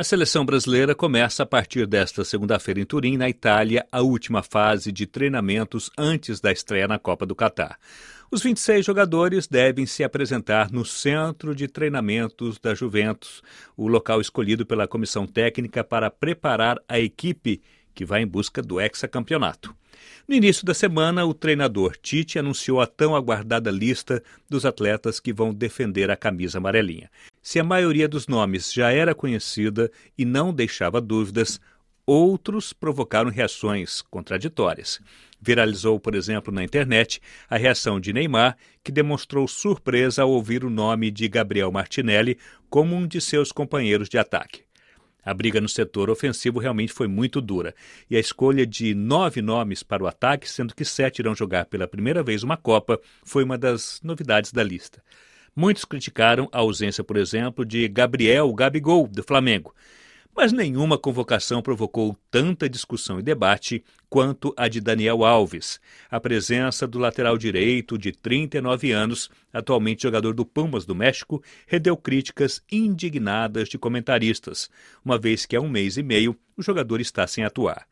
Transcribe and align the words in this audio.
A 0.00 0.02
seleção 0.02 0.46
brasileira 0.46 0.94
começa 0.94 1.42
a 1.42 1.46
partir 1.46 1.86
desta 1.86 2.24
segunda-feira 2.24 2.80
em 2.80 2.86
Turim, 2.86 3.18
na 3.18 3.28
Itália, 3.28 3.86
a 3.92 4.00
última 4.00 4.42
fase 4.42 4.90
de 4.90 5.06
treinamentos 5.06 5.90
antes 5.98 6.40
da 6.40 6.50
estreia 6.50 6.88
na 6.88 6.98
Copa 6.98 7.26
do 7.26 7.34
Catar. 7.34 7.78
Os 8.30 8.42
26 8.42 8.86
jogadores 8.86 9.46
devem 9.46 9.84
se 9.84 10.02
apresentar 10.02 10.70
no 10.72 10.86
Centro 10.86 11.54
de 11.54 11.68
Treinamentos 11.68 12.58
da 12.58 12.74
Juventus, 12.74 13.42
o 13.76 13.88
local 13.88 14.22
escolhido 14.22 14.64
pela 14.64 14.88
comissão 14.88 15.26
técnica 15.26 15.84
para 15.84 16.10
preparar 16.10 16.78
a 16.88 16.98
equipe 16.98 17.60
que 17.94 18.02
vai 18.02 18.22
em 18.22 18.26
busca 18.26 18.62
do 18.62 18.80
hexacampeonato. 18.80 19.76
No 20.26 20.34
início 20.34 20.64
da 20.64 20.72
semana, 20.72 21.26
o 21.26 21.34
treinador 21.34 21.94
Tite 22.00 22.38
anunciou 22.38 22.80
a 22.80 22.86
tão 22.86 23.14
aguardada 23.14 23.70
lista 23.70 24.22
dos 24.48 24.64
atletas 24.64 25.20
que 25.20 25.30
vão 25.30 25.52
defender 25.52 26.10
a 26.10 26.16
camisa 26.16 26.56
amarelinha. 26.56 27.10
Se 27.42 27.58
a 27.58 27.64
maioria 27.64 28.06
dos 28.06 28.26
nomes 28.26 28.72
já 28.72 28.92
era 28.92 29.14
conhecida 29.14 29.90
e 30.16 30.24
não 30.24 30.52
deixava 30.52 31.00
dúvidas, 31.00 31.58
outros 32.04 32.72
provocaram 32.72 33.30
reações 33.30 34.02
contraditórias. 34.02 35.00
Viralizou, 35.40 35.98
por 35.98 36.14
exemplo, 36.14 36.52
na 36.52 36.62
internet 36.62 37.20
a 37.48 37.56
reação 37.56 37.98
de 37.98 38.12
Neymar, 38.12 38.58
que 38.84 38.92
demonstrou 38.92 39.48
surpresa 39.48 40.22
ao 40.22 40.30
ouvir 40.30 40.64
o 40.64 40.70
nome 40.70 41.10
de 41.10 41.26
Gabriel 41.28 41.72
Martinelli 41.72 42.36
como 42.68 42.94
um 42.94 43.06
de 43.06 43.20
seus 43.20 43.52
companheiros 43.52 44.08
de 44.08 44.18
ataque. 44.18 44.62
A 45.22 45.32
briga 45.32 45.60
no 45.60 45.68
setor 45.68 46.10
ofensivo 46.10 46.58
realmente 46.58 46.92
foi 46.92 47.06
muito 47.06 47.40
dura, 47.40 47.74
e 48.08 48.16
a 48.16 48.20
escolha 48.20 48.66
de 48.66 48.94
nove 48.94 49.40
nomes 49.40 49.82
para 49.82 50.02
o 50.02 50.06
ataque, 50.06 50.48
sendo 50.48 50.74
que 50.74 50.84
sete 50.84 51.20
irão 51.20 51.34
jogar 51.34 51.66
pela 51.66 51.86
primeira 51.86 52.22
vez 52.22 52.42
uma 52.42 52.56
Copa, 52.56 52.98
foi 53.24 53.44
uma 53.44 53.56
das 53.56 54.00
novidades 54.02 54.52
da 54.52 54.62
lista. 54.62 55.02
Muitos 55.54 55.84
criticaram 55.84 56.48
a 56.52 56.58
ausência, 56.58 57.02
por 57.02 57.16
exemplo, 57.16 57.64
de 57.64 57.88
Gabriel 57.88 58.52
Gabigol, 58.52 59.08
do 59.08 59.22
Flamengo, 59.22 59.74
mas 60.34 60.52
nenhuma 60.52 60.96
convocação 60.96 61.60
provocou 61.60 62.16
tanta 62.30 62.68
discussão 62.68 63.18
e 63.18 63.22
debate 63.22 63.84
quanto 64.08 64.54
a 64.56 64.68
de 64.68 64.80
Daniel 64.80 65.24
Alves. 65.24 65.80
A 66.10 66.20
presença 66.20 66.86
do 66.86 66.98
lateral 66.98 67.36
direito, 67.36 67.98
de 67.98 68.12
39 68.12 68.92
anos, 68.92 69.28
atualmente 69.52 70.04
jogador 70.04 70.32
do 70.32 70.46
Pumas 70.46 70.86
do 70.86 70.94
México, 70.94 71.42
rendeu 71.66 71.96
críticas 71.96 72.62
indignadas 72.70 73.68
de 73.68 73.76
comentaristas, 73.76 74.70
uma 75.04 75.18
vez 75.18 75.46
que 75.46 75.56
há 75.56 75.60
um 75.60 75.68
mês 75.68 75.96
e 75.96 76.02
meio 76.02 76.36
o 76.56 76.62
jogador 76.62 77.00
está 77.00 77.26
sem 77.26 77.44
atuar. 77.44 77.86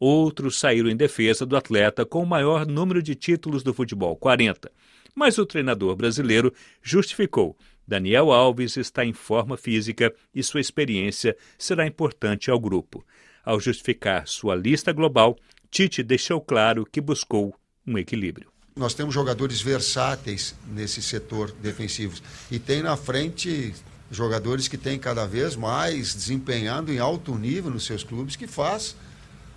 Outros 0.00 0.58
saíram 0.58 0.90
em 0.90 0.96
defesa 0.96 1.46
do 1.46 1.56
atleta 1.56 2.04
com 2.04 2.22
o 2.22 2.26
maior 2.26 2.66
número 2.66 3.02
de 3.02 3.14
títulos 3.14 3.62
do 3.62 3.72
futebol, 3.72 4.16
40. 4.16 4.72
Mas 5.14 5.38
o 5.38 5.46
treinador 5.46 5.94
brasileiro 5.94 6.52
justificou 6.82 7.56
Daniel 7.86 8.30
Alves 8.30 8.76
está 8.76 9.04
em 9.04 9.12
forma 9.12 9.56
física 9.56 10.14
e 10.34 10.42
sua 10.42 10.60
experiência 10.60 11.36
será 11.58 11.86
importante 11.86 12.50
ao 12.50 12.58
grupo. 12.58 13.04
Ao 13.44 13.58
justificar 13.58 14.26
sua 14.26 14.54
lista 14.54 14.92
global, 14.92 15.36
Tite 15.70 16.02
deixou 16.02 16.40
claro 16.40 16.86
que 16.90 17.00
buscou 17.00 17.54
um 17.86 17.98
equilíbrio. 17.98 18.50
Nós 18.76 18.94
temos 18.94 19.12
jogadores 19.12 19.60
versáteis 19.60 20.54
nesse 20.68 21.02
setor 21.02 21.50
defensivo 21.52 22.18
e 22.50 22.58
tem 22.58 22.82
na 22.82 22.96
frente 22.96 23.74
jogadores 24.10 24.68
que 24.68 24.78
têm 24.78 24.98
cada 24.98 25.26
vez 25.26 25.56
mais 25.56 26.14
desempenhando 26.14 26.92
em 26.92 26.98
alto 26.98 27.34
nível 27.34 27.70
nos 27.70 27.84
seus 27.84 28.04
clubes 28.04 28.36
que 28.36 28.46
faz 28.46 28.96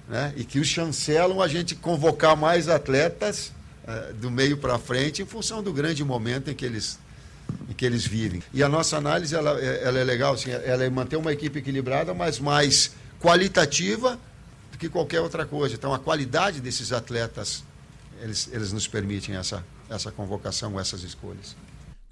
né, 0.08 0.34
e 0.36 0.44
que 0.44 0.60
os 0.60 0.68
chancelam 0.68 1.42
a 1.42 1.48
gente 1.48 1.76
convocar 1.76 2.36
mais 2.36 2.68
atletas 2.68 3.54
uh, 3.88 4.14
do 4.16 4.30
meio 4.30 4.58
para 4.58 4.78
frente 4.78 5.22
em 5.22 5.26
função 5.26 5.64
do 5.64 5.72
grande 5.72 6.04
momento 6.04 6.50
em 6.50 6.54
que 6.54 6.66
eles 6.66 7.00
em 7.70 7.74
que 7.74 7.86
eles 7.86 8.06
vivem. 8.06 8.42
E 8.54 8.64
a 8.64 8.70
nossa 8.70 8.98
análise 8.98 9.36
ela, 9.36 9.52
ela 9.62 10.00
é 10.00 10.04
legal, 10.04 10.34
assim, 10.34 10.50
ela 10.52 10.84
é 10.84 10.90
manter 10.90 11.16
uma 11.16 11.32
equipe 11.32 11.60
equilibrada, 11.60 12.14
mas 12.14 12.40
mais 12.40 12.92
qualitativa 13.20 14.20
do 14.72 14.78
que 14.78 14.90
qualquer 14.90 15.22
outra 15.22 15.46
coisa. 15.46 15.76
Então, 15.76 15.94
a 15.94 16.00
qualidade 16.00 16.60
desses 16.60 16.92
atletas, 16.92 17.64
eles, 18.22 18.50
eles 18.52 18.74
nos 18.74 18.88
permitem 18.88 19.36
essa, 19.36 19.64
essa 19.90 20.12
convocação, 20.12 20.80
essas 20.80 21.04
escolhas. 21.04 21.56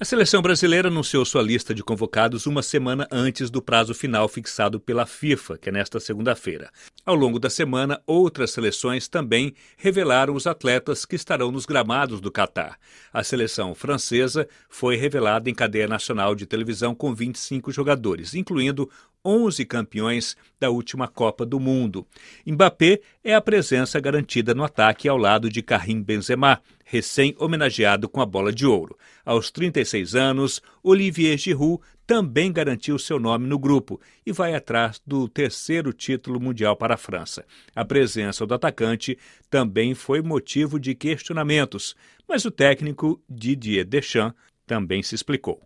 A 0.04 0.06
seleção 0.06 0.42
brasileira 0.42 0.90
anunciou 0.90 1.24
sua 1.24 1.42
lista 1.42 1.74
de 1.74 1.82
convocados 1.82 2.46
uma 2.46 2.62
semana 2.62 3.08
antes 3.10 3.50
do 3.50 3.62
prazo 3.62 3.94
final 3.94 4.28
fixado 4.28 4.78
pela 4.78 5.06
FIFA, 5.06 5.58
que 5.58 5.70
é 5.70 5.72
nesta 5.72 5.98
segunda-feira. 5.98 6.70
Ao 7.06 7.16
longo 7.16 7.40
da 7.40 7.50
semana, 7.50 8.02
outras 8.06 8.52
seleções 8.52 9.08
também 9.08 9.56
revelaram 9.78 10.36
os 10.36 10.46
atletas 10.46 11.06
que 11.06 11.16
estarão 11.16 11.54
nos 11.54 11.66
gramados 11.66 12.20
do 12.20 12.30
Catar. 12.30 12.78
A 13.14 13.24
seleção 13.24 13.74
francesa 13.74 14.46
foi 14.68 14.98
revelada 14.98 15.50
em 15.50 15.56
cadeia 15.56 15.88
nacional 15.88 16.36
de 16.36 16.46
televisão 16.46 16.94
com 16.94 17.16
25 17.16 17.72
jogadores, 17.72 18.34
incluindo 18.34 18.90
11 19.26 19.66
campeões 19.66 20.36
da 20.60 20.70
última 20.70 21.08
Copa 21.08 21.46
do 21.46 21.60
Mundo. 21.60 22.06
Mbappé 22.46 23.00
é 23.24 23.34
a 23.34 23.42
presença 23.42 24.00
garantida 24.00 24.54
no 24.54 24.64
ataque 24.64 25.08
ao 25.08 25.18
lado 25.18 25.50
de 25.50 25.62
Karim 25.62 26.02
Benzema, 26.02 26.62
recém-homenageado 26.84 28.10
com 28.10 28.22
a 28.22 28.26
bola 28.26 28.52
de 28.52 28.66
ouro. 28.66 28.98
Aos 29.26 29.50
36 29.50 30.16
anos, 30.16 30.62
Olivier 30.84 31.38
Giroud 31.38 31.82
também 32.06 32.52
garantiu 32.52 33.00
seu 33.00 33.18
nome 33.18 33.48
no 33.48 33.58
grupo 33.58 34.00
e 34.26 34.32
vai 34.32 34.54
atrás 34.54 35.02
do 35.08 35.28
terceiro 35.28 35.94
título 35.94 36.40
mundial 36.40 36.76
para 36.76 36.96
a 36.96 36.98
França. 36.98 37.46
A 37.74 37.86
presença 37.86 38.46
do 38.46 38.54
atacante 38.54 39.18
também 39.50 39.96
foi 39.96 40.22
motivo 40.22 40.80
de 40.80 40.94
questionamentos, 40.94 41.96
mas 42.28 42.44
o 42.44 42.52
técnico 42.52 43.22
Didier 43.30 43.86
Deschamps 43.86 44.38
também 44.68 45.02
se 45.02 45.16
explicou. 45.16 45.62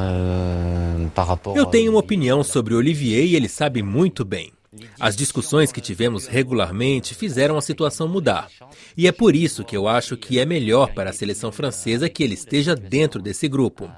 Euh, 0.00 1.08
Eu 1.56 1.66
tenho 1.66 1.90
uma 1.92 2.00
opinião 2.00 2.42
sobre 2.42 2.74
Olivier 2.74 3.24
e 3.24 3.36
ele 3.36 3.48
sabe 3.48 3.82
muito 3.82 4.24
bem. 4.24 4.52
As 4.98 5.14
discussões 5.14 5.70
que 5.70 5.80
tivemos 5.80 6.26
regularmente 6.26 7.14
fizeram 7.14 7.56
a 7.56 7.62
situação 7.62 8.08
mudar. 8.08 8.48
E 8.96 9.06
é 9.06 9.12
por 9.12 9.36
isso 9.36 9.62
que 9.62 9.76
eu 9.76 9.86
acho 9.86 10.16
que 10.16 10.38
é 10.38 10.44
melhor 10.44 10.92
para 10.92 11.10
a 11.10 11.12
seleção 11.12 11.52
francesa 11.52 12.08
que 12.08 12.24
ele 12.24 12.34
esteja 12.34 12.74
dentro 12.74 13.22
desse 13.22 13.46
grupo. 13.46 13.90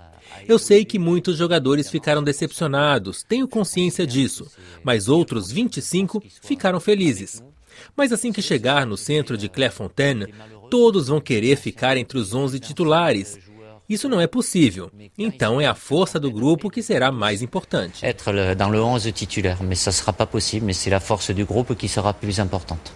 Eu 0.46 0.58
sei 0.58 0.84
que 0.84 0.98
muitos 0.98 1.38
jogadores 1.38 1.88
ficaram 1.88 2.22
decepcionados, 2.22 3.22
tenho 3.22 3.48
consciência 3.48 4.06
disso, 4.06 4.46
mas 4.82 5.08
outros 5.08 5.50
25 5.50 6.22
ficaram 6.42 6.78
felizes. 6.78 7.42
Mas 7.96 8.12
assim 8.12 8.32
que 8.32 8.42
chegar 8.42 8.86
no 8.86 8.96
centro 8.96 9.36
de 9.36 9.48
Clairefontaine, 9.48 10.26
todos 10.70 11.08
vão 11.08 11.20
querer 11.20 11.56
ficar 11.56 11.96
entre 11.96 12.18
os 12.18 12.34
11 12.34 12.58
titulares 12.60 13.38
isso 13.88 14.08
não 14.08 14.20
é 14.20 14.26
possível. 14.26 14.90
Então 15.16 15.60
é 15.60 15.66
a 15.66 15.74
força 15.74 16.18
do 16.18 16.30
grupo 16.30 16.70
que 16.70 16.82
será 16.82 17.12
mais 17.12 17.42
importante. 17.42 18.04
Être 18.04 18.32
dans 18.56 18.70
le 18.70 18.80
11 18.80 19.12
titulaire, 19.12 19.62
mais 19.62 19.78
ça 19.78 19.92
sera 19.92 20.12
pas 20.12 20.26
possible, 20.26 20.66
mais 20.66 20.76
c'est 20.76 20.90
la 20.90 21.00
force 21.00 21.32
du 21.32 21.44
groupe 21.44 21.74
qui 21.74 21.88
sera 21.88 22.12
plus 22.12 22.38
importante. 22.38 22.92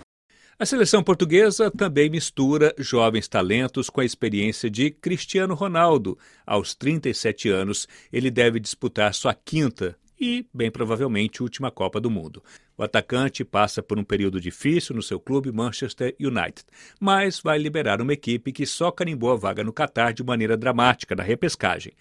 A 0.59 0.67
seleção 0.67 1.03
portuguesa 1.03 1.71
também 1.71 2.11
mistura 2.11 2.75
jovens 2.77 3.27
talentos 3.27 3.89
com 3.89 4.03
a 4.03 4.05
experiência 4.05 4.69
de 4.69 4.91
Cristiano 4.91 5.55
Ronaldo. 5.55 6.19
Aos 6.47 6.75
37 6.75 7.49
anos, 7.49 7.89
ele 8.13 8.31
deve 8.31 8.61
disputar 8.61 9.15
sua 9.15 9.33
quinta 9.33 9.97
e, 10.21 10.47
bem 10.53 10.71
provavelmente, 10.71 11.43
última 11.43 11.71
Copa 11.71 12.01
do 12.01 12.11
Mundo. 12.11 12.43
O 12.77 12.83
atacante 12.83 13.45
passa 13.45 13.83
por 13.83 13.99
um 13.99 14.05
período 14.05 14.41
difícil 14.41 14.95
no 14.95 15.03
seu 15.03 15.19
clube 15.19 15.51
Manchester 15.51 16.15
United, 16.21 16.65
mas 17.01 17.41
vai 17.41 17.59
liberar 17.59 18.03
uma 18.03 18.13
equipe 18.13 18.53
que 18.53 18.67
só 18.67 18.91
carimbou 18.91 19.33
a 19.33 19.37
vaga 19.37 19.65
no 19.65 19.73
Catar 19.73 20.13
de 20.13 20.23
maneira 20.23 20.57
dramática 20.57 21.15
na 21.15 21.23
repescagem. 21.23 21.93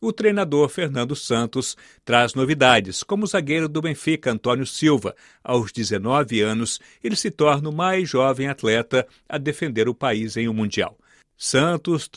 O 0.00 0.12
treinador 0.12 0.68
Fernando 0.68 1.16
Santos 1.16 1.76
traz 2.04 2.34
novidades, 2.34 3.02
como 3.02 3.24
o 3.24 3.26
zagueiro 3.26 3.68
do 3.68 3.82
Benfica, 3.82 4.30
Antônio 4.30 4.64
Silva. 4.64 5.14
Aos 5.42 5.72
19 5.72 6.40
anos, 6.40 6.78
ele 7.02 7.16
se 7.16 7.32
torna 7.32 7.68
o 7.68 7.72
mais 7.72 8.08
jovem 8.08 8.46
atleta 8.46 9.06
a 9.28 9.38
defender 9.38 9.88
o 9.88 9.94
país 9.94 10.36
em 10.36 10.48
um 10.48 10.54
Mundial. 10.54 10.96
Santos, 11.36 12.08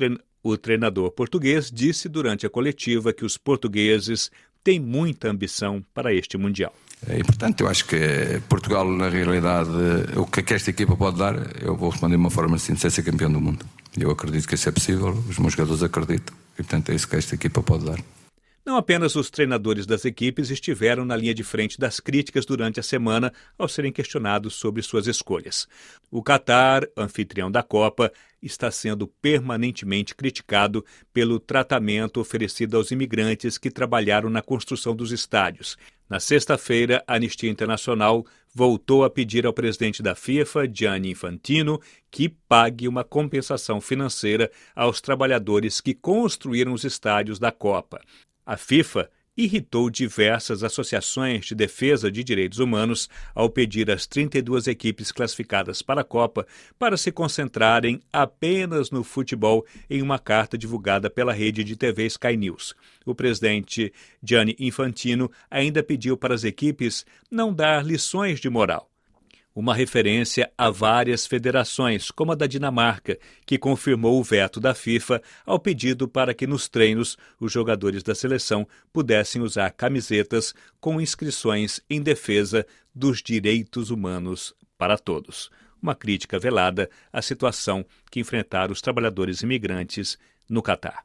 o 0.43 0.57
treinador 0.57 1.11
português, 1.11 1.71
disse 1.71 2.07
durante 2.07 2.45
a 2.45 2.49
coletiva 2.49 3.13
que 3.13 3.25
os 3.25 3.35
portugueses 3.35 4.29
tem 4.63 4.79
muita 4.79 5.29
ambição 5.29 5.83
para 5.93 6.13
este 6.13 6.37
Mundial. 6.37 6.73
E, 7.07 7.23
portanto, 7.23 7.61
eu 7.61 7.67
acho 7.67 7.85
que 7.85 8.41
Portugal, 8.47 8.89
na 8.89 9.09
realidade, 9.09 9.69
o 10.15 10.25
que, 10.25 10.41
é 10.41 10.43
que 10.43 10.53
esta 10.53 10.69
equipa 10.69 10.95
pode 10.95 11.17
dar, 11.17 11.35
eu 11.61 11.75
vou 11.75 11.89
responder 11.89 12.15
de 12.15 12.19
uma 12.19 12.29
forma 12.29 12.59
simples, 12.59 12.85
é 12.85 12.89
ser 12.89 13.03
campeão 13.03 13.31
do 13.31 13.41
mundo. 13.41 13.65
Eu 13.97 14.11
acredito 14.11 14.47
que 14.47 14.55
isso 14.55 14.69
é 14.69 14.71
possível, 14.71 15.09
os 15.27 15.39
meus 15.39 15.53
jogadores 15.53 15.81
acreditam, 15.81 16.35
e, 16.53 16.63
portanto, 16.63 16.91
é 16.91 16.95
isso 16.95 17.07
que 17.07 17.15
esta 17.15 17.35
equipa 17.35 17.63
pode 17.63 17.85
dar. 17.85 17.99
Não 18.63 18.77
apenas 18.77 19.15
os 19.15 19.31
treinadores 19.31 19.87
das 19.87 20.05
equipes 20.05 20.51
estiveram 20.51 21.03
na 21.03 21.15
linha 21.15 21.33
de 21.33 21.43
frente 21.43 21.79
das 21.79 21.99
críticas 21.99 22.45
durante 22.45 22.79
a 22.79 22.83
semana 22.83 23.33
ao 23.57 23.67
serem 23.67 23.91
questionados 23.91 24.53
sobre 24.53 24.83
suas 24.83 25.07
escolhas. 25.07 25.67
O 26.11 26.21
Catar, 26.21 26.87
anfitrião 26.95 27.49
da 27.49 27.63
Copa, 27.63 28.11
está 28.39 28.69
sendo 28.69 29.07
permanentemente 29.07 30.13
criticado 30.13 30.85
pelo 31.11 31.39
tratamento 31.39 32.19
oferecido 32.19 32.77
aos 32.77 32.91
imigrantes 32.91 33.57
que 33.57 33.71
trabalharam 33.71 34.29
na 34.29 34.43
construção 34.43 34.95
dos 34.95 35.11
estádios. 35.11 35.75
Na 36.07 36.19
sexta-feira, 36.19 37.03
a 37.07 37.15
Anistia 37.15 37.49
Internacional 37.49 38.23
voltou 38.53 39.03
a 39.03 39.09
pedir 39.09 39.45
ao 39.45 39.53
presidente 39.53 40.03
da 40.03 40.13
FIFA, 40.13 40.69
Gianni 40.71 41.09
Infantino, 41.09 41.81
que 42.11 42.29
pague 42.29 42.87
uma 42.87 43.03
compensação 43.03 43.81
financeira 43.81 44.51
aos 44.75 45.01
trabalhadores 45.01 45.81
que 45.81 45.95
construíram 45.95 46.73
os 46.73 46.83
estádios 46.83 47.39
da 47.39 47.51
Copa. 47.51 47.99
A 48.45 48.57
FIFA 48.57 49.09
irritou 49.35 49.89
diversas 49.89 50.63
associações 50.63 51.45
de 51.45 51.55
defesa 51.55 52.11
de 52.11 52.23
direitos 52.23 52.59
humanos 52.59 53.09
ao 53.33 53.49
pedir 53.49 53.89
às 53.89 54.05
32 54.05 54.67
equipes 54.67 55.11
classificadas 55.11 55.81
para 55.81 56.01
a 56.01 56.03
Copa 56.03 56.45
para 56.77 56.97
se 56.97 57.11
concentrarem 57.11 58.01
apenas 58.11 58.91
no 58.91 59.03
futebol 59.03 59.65
em 59.89 60.01
uma 60.01 60.19
carta 60.19 60.57
divulgada 60.57 61.09
pela 61.09 61.33
rede 61.33 61.63
de 61.63 61.75
TV 61.75 62.05
Sky 62.07 62.35
News. 62.35 62.75
O 63.05 63.15
presidente 63.15 63.93
Gianni 64.21 64.55
Infantino 64.59 65.31
ainda 65.49 65.81
pediu 65.81 66.17
para 66.17 66.35
as 66.35 66.43
equipes 66.43 67.05
não 67.29 67.53
dar 67.53 67.85
lições 67.85 68.39
de 68.39 68.49
moral 68.49 68.90
uma 69.53 69.75
referência 69.75 70.51
a 70.57 70.69
várias 70.69 71.25
federações, 71.25 72.09
como 72.09 72.31
a 72.31 72.35
da 72.35 72.47
Dinamarca, 72.47 73.17
que 73.45 73.57
confirmou 73.57 74.19
o 74.19 74.23
veto 74.23 74.59
da 74.59 74.73
FIFA 74.73 75.21
ao 75.45 75.59
pedido 75.59 76.07
para 76.07 76.33
que 76.33 76.47
nos 76.47 76.69
treinos 76.69 77.17
os 77.39 77.51
jogadores 77.51 78.03
da 78.03 78.15
seleção 78.15 78.67
pudessem 78.93 79.41
usar 79.41 79.71
camisetas 79.71 80.53
com 80.79 81.01
inscrições 81.01 81.81
em 81.89 82.01
defesa 82.01 82.65
dos 82.93 83.21
direitos 83.21 83.89
humanos 83.89 84.53
para 84.77 84.97
todos. 84.97 85.49
Uma 85.81 85.95
crítica 85.95 86.39
velada 86.39 86.89
à 87.11 87.21
situação 87.21 87.85
que 88.09 88.19
enfrentaram 88.19 88.71
os 88.71 88.81
trabalhadores 88.81 89.41
imigrantes 89.41 90.17
no 90.49 90.61
Catar. 90.61 91.03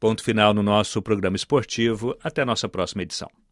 Ponto 0.00 0.22
final 0.22 0.52
no 0.52 0.62
nosso 0.62 1.00
programa 1.00 1.36
esportivo. 1.36 2.16
Até 2.22 2.42
a 2.42 2.46
nossa 2.46 2.68
próxima 2.68 3.02
edição. 3.02 3.43